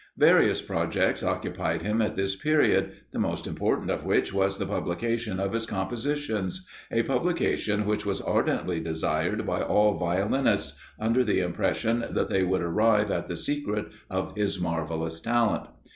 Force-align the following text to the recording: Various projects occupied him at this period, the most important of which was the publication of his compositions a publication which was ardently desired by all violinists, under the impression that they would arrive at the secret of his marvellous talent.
Various 0.17 0.63
projects 0.63 1.21
occupied 1.21 1.83
him 1.83 2.01
at 2.01 2.15
this 2.15 2.35
period, 2.35 2.93
the 3.11 3.19
most 3.19 3.45
important 3.45 3.91
of 3.91 4.03
which 4.03 4.33
was 4.33 4.57
the 4.57 4.65
publication 4.65 5.39
of 5.39 5.53
his 5.53 5.67
compositions 5.67 6.67
a 6.89 7.03
publication 7.03 7.85
which 7.85 8.03
was 8.03 8.19
ardently 8.19 8.79
desired 8.79 9.45
by 9.45 9.61
all 9.61 9.99
violinists, 9.99 10.75
under 10.99 11.23
the 11.23 11.41
impression 11.41 12.03
that 12.15 12.29
they 12.29 12.41
would 12.41 12.63
arrive 12.63 13.11
at 13.11 13.27
the 13.27 13.35
secret 13.35 13.91
of 14.09 14.35
his 14.35 14.59
marvellous 14.59 15.19
talent. 15.19 15.67